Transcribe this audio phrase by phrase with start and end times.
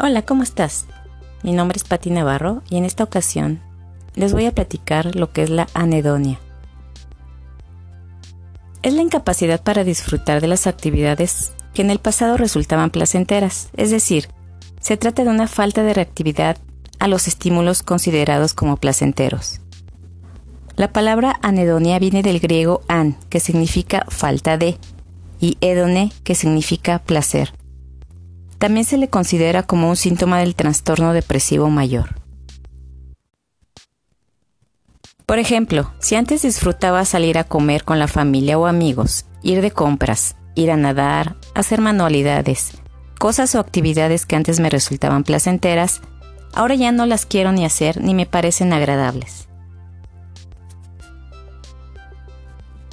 [0.00, 0.86] Hola, ¿cómo estás?
[1.44, 3.60] Mi nombre es Pati Navarro y en esta ocasión
[4.16, 6.40] les voy a platicar lo que es la anedonia.
[8.82, 13.92] Es la incapacidad para disfrutar de las actividades que en el pasado resultaban placenteras, es
[13.92, 14.28] decir,
[14.80, 16.58] se trata de una falta de reactividad
[16.98, 19.60] a los estímulos considerados como placenteros.
[20.74, 24.76] La palabra anedonia viene del griego an, que significa falta de,
[25.38, 27.52] y edone, que significa placer.
[28.64, 32.14] También se le considera como un síntoma del trastorno depresivo mayor.
[35.26, 39.70] Por ejemplo, si antes disfrutaba salir a comer con la familia o amigos, ir de
[39.70, 42.70] compras, ir a nadar, hacer manualidades,
[43.18, 46.00] cosas o actividades que antes me resultaban placenteras,
[46.54, 49.46] ahora ya no las quiero ni hacer ni me parecen agradables.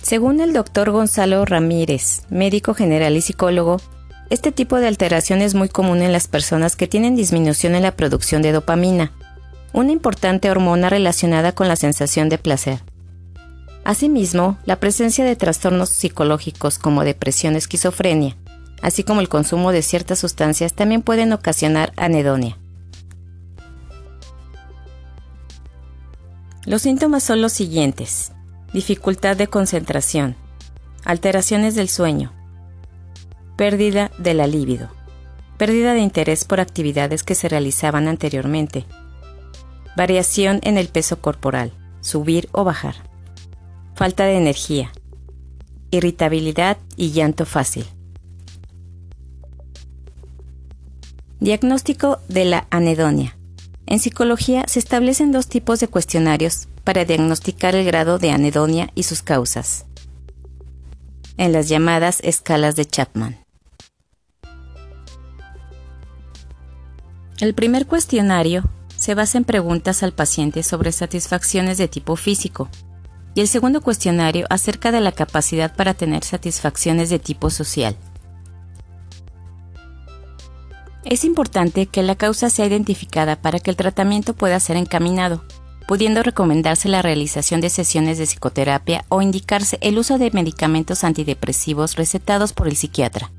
[0.00, 3.82] Según el doctor Gonzalo Ramírez, médico general y psicólogo,
[4.30, 7.96] este tipo de alteración es muy común en las personas que tienen disminución en la
[7.96, 9.12] producción de dopamina,
[9.72, 12.80] una importante hormona relacionada con la sensación de placer.
[13.84, 18.36] Asimismo, la presencia de trastornos psicológicos como depresión esquizofrenia,
[18.82, 22.58] así como el consumo de ciertas sustancias también pueden ocasionar anedonia.
[26.66, 28.32] Los síntomas son los siguientes.
[28.74, 30.36] Dificultad de concentración,
[31.02, 32.34] alteraciones del sueño,
[33.58, 34.88] pérdida de la libido,
[35.56, 38.86] pérdida de interés por actividades que se realizaban anteriormente,
[39.96, 42.94] variación en el peso corporal, subir o bajar,
[43.96, 44.92] falta de energía,
[45.90, 47.84] irritabilidad y llanto fácil.
[51.40, 53.36] Diagnóstico de la anedonia.
[53.86, 59.02] En psicología se establecen dos tipos de cuestionarios para diagnosticar el grado de anedonia y
[59.02, 59.84] sus causas.
[61.36, 63.47] En las llamadas escalas de Chapman.
[67.40, 68.64] El primer cuestionario
[68.96, 72.68] se basa en preguntas al paciente sobre satisfacciones de tipo físico
[73.36, 77.96] y el segundo cuestionario acerca de la capacidad para tener satisfacciones de tipo social.
[81.04, 85.44] Es importante que la causa sea identificada para que el tratamiento pueda ser encaminado,
[85.86, 91.94] pudiendo recomendarse la realización de sesiones de psicoterapia o indicarse el uso de medicamentos antidepresivos
[91.94, 93.30] recetados por el psiquiatra.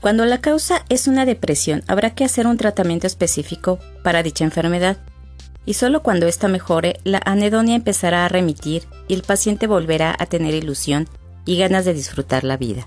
[0.00, 4.98] Cuando la causa es una depresión, habrá que hacer un tratamiento específico para dicha enfermedad.
[5.66, 10.26] Y solo cuando ésta mejore, la anedonia empezará a remitir y el paciente volverá a
[10.26, 11.08] tener ilusión
[11.44, 12.86] y ganas de disfrutar la vida.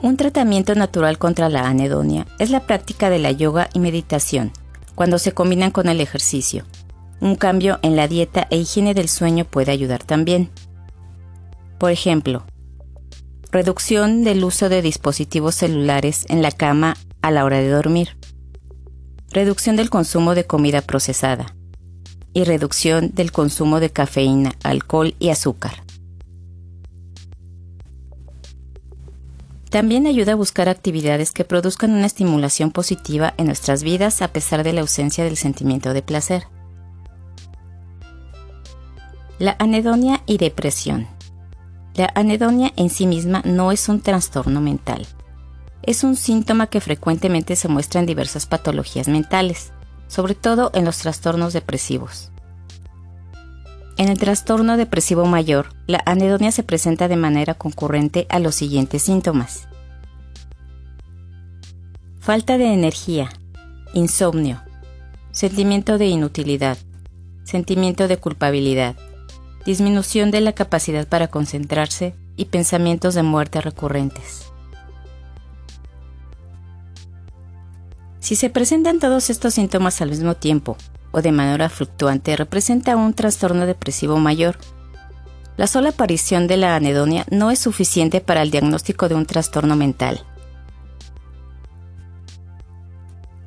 [0.00, 4.52] Un tratamiento natural contra la anedonia es la práctica de la yoga y meditación,
[4.94, 6.64] cuando se combinan con el ejercicio.
[7.20, 10.50] Un cambio en la dieta e higiene del sueño puede ayudar también.
[11.78, 12.44] Por ejemplo,
[13.54, 18.16] reducción del uso de dispositivos celulares en la cama a la hora de dormir,
[19.30, 21.54] reducción del consumo de comida procesada
[22.32, 25.84] y reducción del consumo de cafeína, alcohol y azúcar.
[29.70, 34.64] También ayuda a buscar actividades que produzcan una estimulación positiva en nuestras vidas a pesar
[34.64, 36.42] de la ausencia del sentimiento de placer.
[39.38, 41.13] La anedonia y depresión.
[41.94, 45.06] La anedonia en sí misma no es un trastorno mental.
[45.82, 49.72] Es un síntoma que frecuentemente se muestra en diversas patologías mentales,
[50.08, 52.32] sobre todo en los trastornos depresivos.
[53.96, 59.02] En el trastorno depresivo mayor, la anedonia se presenta de manera concurrente a los siguientes
[59.02, 59.68] síntomas.
[62.18, 63.30] Falta de energía,
[63.92, 64.62] insomnio,
[65.30, 66.76] sentimiento de inutilidad,
[67.44, 68.96] sentimiento de culpabilidad,
[69.64, 74.46] disminución de la capacidad para concentrarse y pensamientos de muerte recurrentes.
[78.20, 80.76] Si se presentan todos estos síntomas al mismo tiempo
[81.12, 84.56] o de manera fluctuante, representa un trastorno depresivo mayor.
[85.56, 89.76] La sola aparición de la anedonia no es suficiente para el diagnóstico de un trastorno
[89.76, 90.24] mental.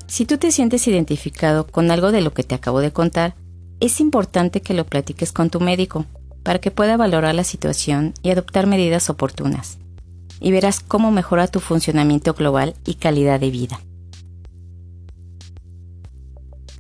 [0.05, 3.35] Si tú te sientes identificado con algo de lo que te acabo de contar,
[3.79, 6.05] es importante que lo platiques con tu médico
[6.43, 9.77] para que pueda valorar la situación y adoptar medidas oportunas.
[10.39, 13.79] Y verás cómo mejora tu funcionamiento global y calidad de vida.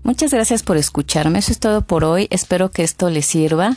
[0.03, 1.39] Muchas gracias por escucharme.
[1.39, 2.27] Eso es todo por hoy.
[2.29, 3.75] Espero que esto les sirva.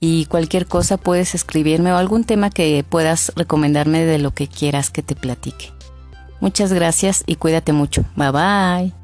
[0.00, 4.90] Y cualquier cosa puedes escribirme o algún tema que puedas recomendarme de lo que quieras
[4.90, 5.72] que te platique.
[6.40, 8.04] Muchas gracias y cuídate mucho.
[8.16, 8.97] Bye bye.